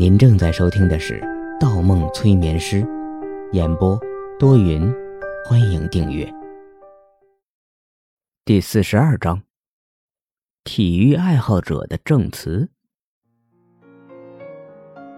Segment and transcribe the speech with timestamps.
[0.00, 1.20] 您正在收听的是
[1.60, 2.82] 《盗梦催眠师》，
[3.52, 4.00] 演播
[4.38, 4.90] 多云，
[5.44, 6.26] 欢迎订阅。
[8.46, 9.42] 第四十二章：
[10.64, 12.70] 体育爱好者的证词。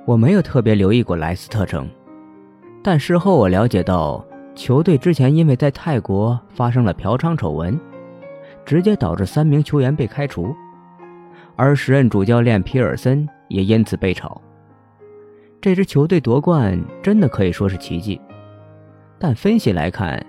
[0.05, 1.89] 我没有特别留意过莱斯特城，
[2.83, 4.27] 但事后我了解到，
[4.57, 7.79] 球队之前因为在泰国发生了嫖娼丑闻，
[8.67, 10.53] 直接导致三名球员被开除，
[11.55, 14.43] 而时任主教练皮尔森也因此被炒。
[15.63, 18.21] 这支球队夺冠真的可以说是奇迹，
[19.17, 20.21] 但分析来看，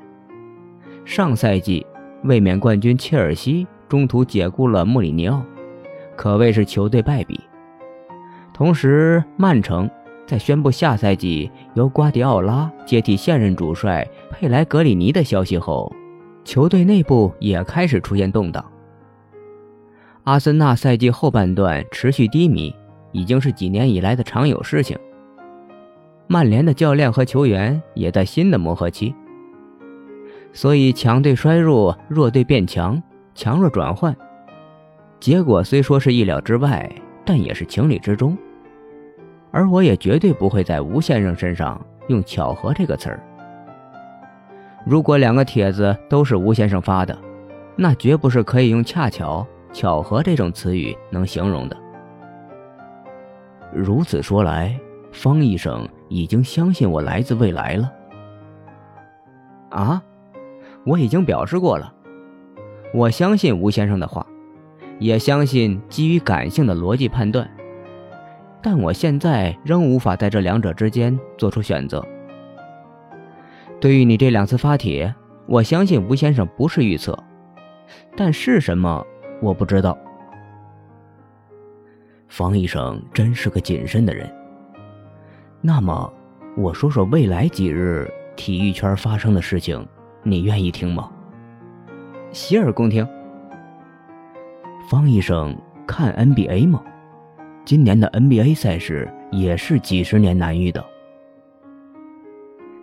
[1.05, 1.83] 上赛季
[2.23, 5.43] 卫冕冠军切尔西中途解雇了穆里尼奥，
[6.15, 7.41] 可谓是球队败笔。
[8.53, 9.89] 同时，曼城
[10.27, 15.91] 在宣布下赛季由瓜迪奥拉接替现任主帅佩莱格里尼的消息后，
[16.45, 18.63] 球队内部也开始出现动荡。
[20.25, 22.71] 阿森纳赛季后半段持续低迷，
[23.11, 24.95] 已经是几年以来的常有事情。
[26.25, 29.13] 曼联的教练和球员也在新的磨合期，
[30.53, 33.01] 所以强队衰弱，弱队变强，
[33.35, 34.15] 强弱转换，
[35.19, 36.89] 结果虽说是意料之外，
[37.25, 38.37] 但也是情理之中。
[39.51, 43.21] 而我也绝对不会在吴先生身上用“巧合”这个词儿。
[44.85, 47.15] 如果两个帖子都是吴先生发的，
[47.75, 51.77] 那绝不是可以用“恰巧”“巧合”这种词语能形容的。
[53.73, 54.79] 如此说来。
[55.15, 57.91] 方医生已经相信我来自未来了。
[59.69, 60.03] 啊，
[60.85, 61.91] 我已经表示过了，
[62.93, 64.23] 我相信吴先生的话，
[64.99, 67.49] 也相信基于感性的逻辑判断，
[68.61, 72.05] 但我现在仍无法在这两者之间做出选择。
[73.81, 75.13] 对于你这两次发帖，
[75.47, 77.17] 我相信吴先生不是预测，
[78.15, 79.03] 但是什么
[79.41, 79.97] 我不知道。
[82.27, 84.31] 方医生真是个谨慎的人。
[85.65, 86.11] 那么，
[86.57, 89.87] 我说说未来几日体育圈发生的事情，
[90.21, 91.09] 你愿意听吗？
[92.33, 93.07] 洗耳恭听。
[94.89, 95.57] 方医生
[95.87, 96.83] 看 NBA 吗？
[97.63, 100.83] 今年的 NBA 赛事也是几十年难遇的。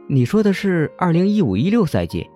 [0.06, 2.30] 你说的是二零一五一六赛季，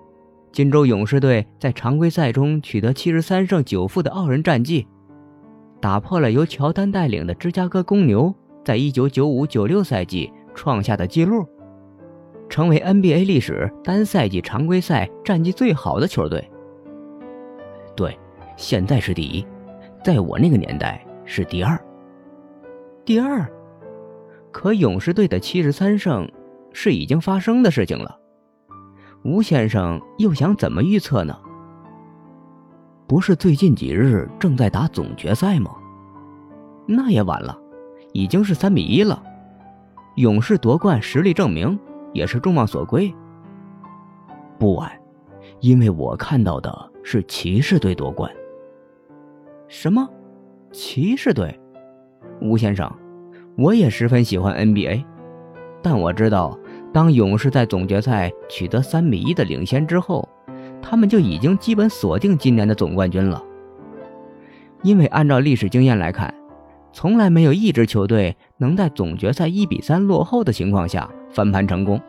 [0.53, 4.87] 金州勇士队在常规赛中取得七十三胜九负的傲人战绩，
[5.81, 8.34] 打破了由乔丹带领的芝加哥公牛。
[8.64, 11.47] 在一九九五九六赛季创下的纪录，
[12.48, 16.50] 成为 NBA 历史单赛季常规赛战绩最好的球队。
[17.94, 18.19] 对，
[18.56, 19.47] 现在是第一，
[20.03, 21.78] 在我那个年代是第二。
[23.04, 23.47] 第二，
[24.50, 26.26] 可勇士队的七十三胜
[26.72, 28.19] 是已经发生的事情了。
[29.24, 31.38] 吴先生又想怎么预测呢？
[33.06, 35.70] 不是最近几日正在打总决赛吗？
[36.86, 37.58] 那也晚了。
[38.14, 39.20] 已经是三比一了，
[40.14, 41.76] 勇士夺冠，实力证明，
[42.12, 43.12] 也是众望所归。
[44.56, 44.88] 不晚，
[45.58, 46.72] 因为我看到的
[47.03, 48.30] 是骑士队夺冠。
[49.66, 50.08] 什么？
[50.70, 51.58] 骑士队？
[52.41, 52.88] 吴先生，
[53.56, 55.04] 我也十分喜欢 NBA，
[55.82, 56.56] 但我知道，
[56.92, 60.28] 当勇士在总决赛取得三比一的领先之后，
[60.80, 63.42] 他们就已经基本锁定今年的总冠军了。
[64.84, 66.32] 因为按照历史经验来看。
[66.94, 72.00] 从来没有一支球队能在总决赛一比三落后的情况下翻盘成功。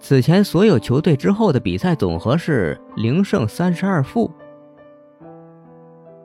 [0.00, 4.28] 此前所有球队之后的比赛总和是零胜三十二负。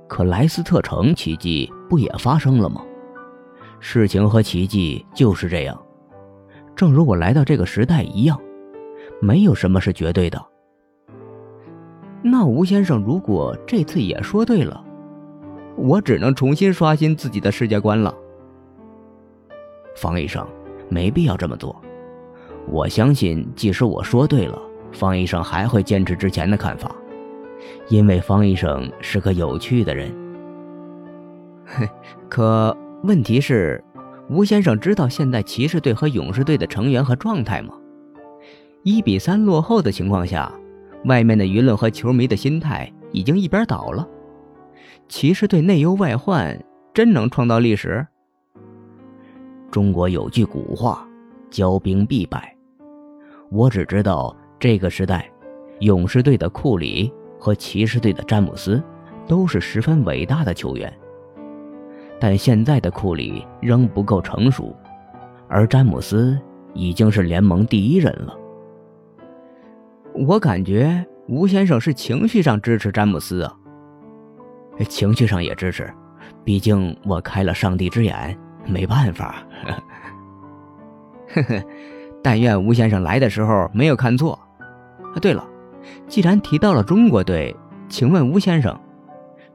[0.07, 2.81] 可莱斯特城奇迹不也发生了吗？
[3.79, 5.79] 事情和奇迹就是这样，
[6.75, 8.41] 正如我来到这个时代一样，
[9.21, 10.43] 没有什么是绝对的。
[12.23, 14.83] 那吴先生如果这次也说对了？
[15.81, 18.13] 我只能重新刷新自己的世界观了，
[19.95, 20.45] 方医生，
[20.89, 21.81] 没必要这么做。
[22.67, 26.93] 我相信，即使我说对了，方医生还会坚持之前的看法，
[27.87, 30.13] 因为方医生是个有趣的人。
[32.27, 33.81] 可问题是，
[34.29, 37.73] 吴先生知道现在骑士队和勇士队的成员和状态吗？
[38.83, 40.51] 一比三落后的情况下，
[41.05, 44.05] 外面的舆论和球迷的心态已经一边倒了。
[45.09, 46.55] 骑士队内忧外患，
[46.93, 48.05] 真能创造历史？
[49.71, 51.03] 中国有句古话
[51.49, 52.55] ，“骄兵必败”。
[53.49, 55.27] 我只知道这个时代，
[55.79, 58.81] 勇士队的库里和骑士队的詹姆斯
[59.27, 60.93] 都是十分伟大的球员。
[62.19, 64.75] 但现在的库里仍不够成熟，
[65.47, 66.39] 而詹姆斯
[66.75, 68.37] 已经是联盟第一人了。
[70.13, 73.55] 我感觉吴先生是情绪上支持詹姆斯啊。
[74.85, 75.93] 情绪上也支持，
[76.43, 79.43] 毕竟我开了上帝之眼，没办法。
[81.33, 81.63] 呵呵，
[82.23, 84.39] 但愿吴先生来的时候没有看错。
[85.13, 85.47] 啊，对了，
[86.07, 87.55] 既然提到了中国队，
[87.87, 88.79] 请问吴先生，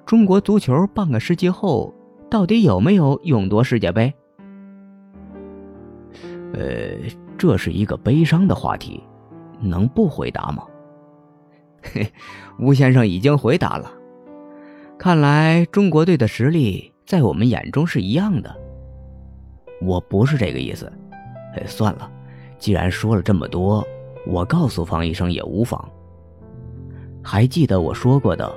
[0.05, 1.93] 中国足球半个世纪后
[2.31, 4.13] 到底有没有勇夺世界杯？
[6.53, 6.97] 呃，
[7.37, 9.03] 这是一个悲伤的话题，
[9.61, 10.65] 能不回答吗？
[11.83, 12.13] 嘿，
[12.59, 13.91] 吴先生已经回答了。
[14.97, 18.55] 看来中国队的实力在我们眼中是一样的。
[19.83, 20.91] 我不是这个意思。
[21.57, 22.11] 哎，算了，
[22.59, 23.87] 既然说了这么多，
[24.27, 25.89] 我告诉方医生也无妨。
[27.23, 28.51] 还记得我说过的，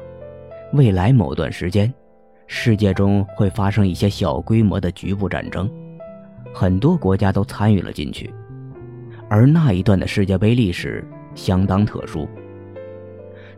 [0.73, 1.93] 未来某段时间，
[2.45, 5.69] 世界中会发生一些小规模的局部战争，
[6.53, 8.33] 很多国家都参与了进去，
[9.27, 11.05] 而那一段的世界杯历史
[11.35, 12.27] 相当特殊。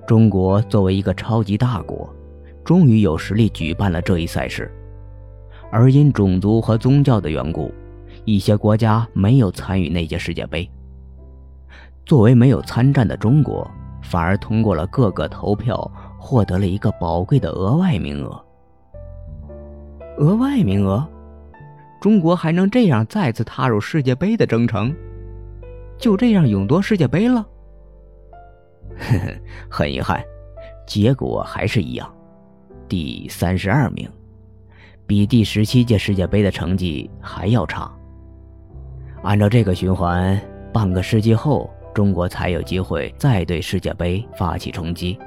[0.08, 2.12] 中国作为一个超级大国。
[2.70, 4.72] 终于有实力举办了这一赛事，
[5.72, 7.74] 而因种族和宗教的缘故，
[8.26, 10.70] 一些国家没有参与那届世界杯。
[12.06, 13.68] 作为没有参战的中国，
[14.04, 18.46] 反而通过了各个投票，获得了一个宝贵的额外名额。
[20.20, 21.04] 额外名额，
[22.00, 24.96] 中国还能这样再次踏入世界杯的征程？
[25.98, 27.44] 就这样勇夺世界杯了？
[28.96, 29.34] 呵呵，
[29.72, 30.24] 很遗憾，
[30.86, 32.08] 结果还是一样。
[32.90, 34.10] 第三十二名，
[35.06, 37.90] 比第十七届世界杯的成绩还要差。
[39.22, 40.42] 按照这个循环，
[40.74, 45.20] 半个世纪后，中国才有机会再对世界杯发起冲击。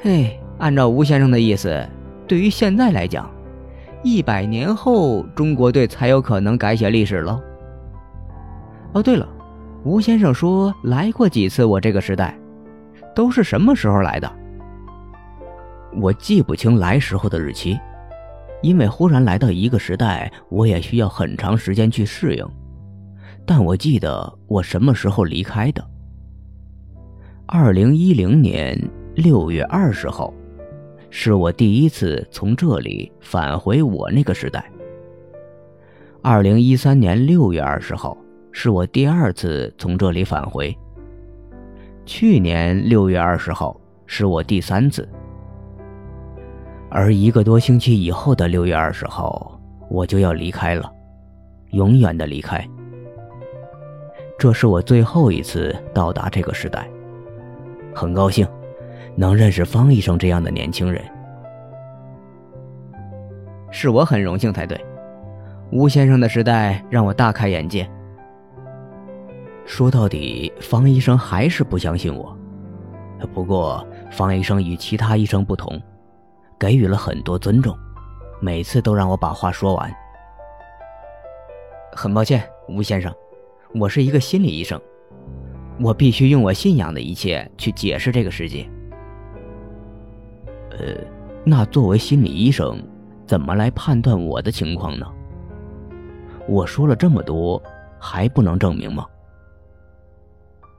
[0.00, 1.86] 嘿，按照吴先生的意思，
[2.26, 3.30] 对于现在来讲，
[4.02, 7.38] 一百年后中国队才有可能改写历史了。
[8.94, 9.28] 哦，对了，
[9.84, 12.34] 吴先生说来过几次我这个时代，
[13.14, 14.32] 都是什么时候来的？
[15.98, 17.78] 我记不清来时候的日期，
[18.62, 22.46] 因为忽然来到一个时代，我也需要很长时间去适应。
[23.46, 25.82] 但我记得我什么时候离开的。
[27.46, 28.78] 二零一零年
[29.14, 30.34] 六月二十号，
[31.10, 34.70] 是我第一次从这里返回我那个时代。
[36.22, 38.16] 二零一三年六月二十号，
[38.50, 40.76] 是我第二次从这里返回。
[42.04, 45.08] 去年六月二十号，是我第三次。
[46.96, 49.60] 而一个多星期以后的六月二十号，
[49.90, 50.90] 我就要离开了，
[51.72, 52.66] 永远的离开。
[54.38, 56.88] 这是我最后一次到达这个时代。
[57.94, 58.48] 很高兴，
[59.14, 61.04] 能认识方医生这样的年轻人，
[63.70, 64.82] 是我很荣幸才对。
[65.72, 67.86] 吴先生的时代让我大开眼界。
[69.66, 72.34] 说到底，方医生还是不相信我。
[73.34, 75.78] 不过，方医生与其他医生不同。
[76.58, 77.76] 给予了很多尊重，
[78.40, 79.94] 每次都让我把话说完。
[81.92, 83.14] 很抱歉，吴先生，
[83.74, 84.80] 我是一个心理医生，
[85.80, 88.68] 我必须用我信仰的一切去解释这个世界。
[90.70, 90.94] 呃，
[91.44, 92.82] 那作为心理医生，
[93.26, 95.06] 怎么来判断我的情况呢？
[96.48, 97.62] 我说了这么多，
[97.98, 99.06] 还不能证明吗？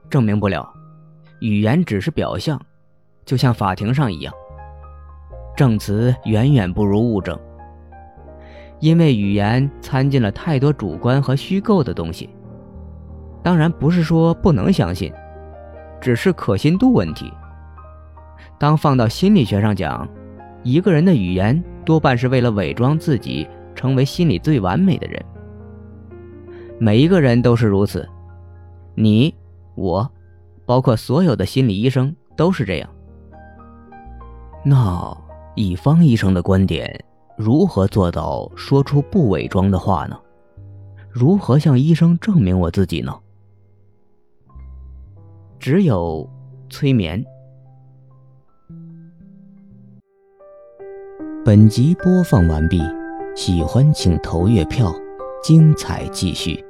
[0.09, 0.71] 证明不了，
[1.39, 2.59] 语言只是表象，
[3.25, 4.33] 就像法庭上一样。
[5.57, 7.35] 证词远远不如物证，
[8.79, 12.29] 因为语言掺进了太多主观和虚构的东西。
[13.41, 15.11] 当然不是说不能相信，
[15.99, 17.33] 只是可信度问题。
[18.59, 20.07] 当放到心理学上讲，
[20.61, 25.25] 一个人的语言多半是为了伪装自己，成为心里最完美的人。
[26.77, 28.07] 每一个人都是如此，
[28.93, 29.33] 你、
[29.73, 30.07] 我，
[30.67, 32.87] 包括所有的心理医生都是这样。
[34.63, 35.17] 那。
[35.57, 37.03] 以方医生的观点，
[37.35, 40.15] 如何做到说出不伪装的话呢？
[41.09, 43.11] 如何向医生证明我自己呢？
[45.57, 46.29] 只有
[46.69, 47.25] 催眠。
[51.43, 52.79] 本集播放完毕，
[53.35, 54.93] 喜欢请投月票，
[55.41, 56.63] 精彩继续。